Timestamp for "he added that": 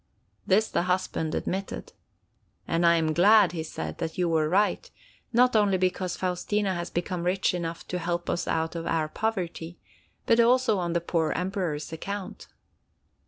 3.51-4.17